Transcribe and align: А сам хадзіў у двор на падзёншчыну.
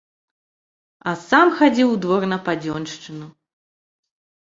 А 1.11 1.13
сам 1.27 1.47
хадзіў 1.61 1.87
у 1.93 2.01
двор 2.07 2.21
на 2.35 2.43
падзёншчыну. 2.51 3.33